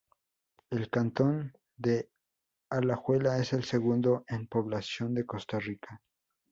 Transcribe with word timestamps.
El 0.71 0.89
cantón 0.89 1.53
de 1.77 2.09
Alajuela 2.71 3.37
es 3.37 3.53
el 3.53 3.63
segundo 3.65 4.23
en 4.29 4.47
población 4.47 5.13
de 5.13 5.27
Costa 5.27 5.59
Rica. 5.59 6.01